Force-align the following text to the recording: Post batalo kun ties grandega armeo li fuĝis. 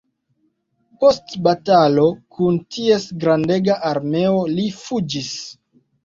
Post 1.01 1.33
batalo 1.47 2.05
kun 2.37 2.57
ties 2.77 3.05
grandega 3.23 3.75
armeo 3.91 4.39
li 4.55 4.65
fuĝis. 4.79 5.29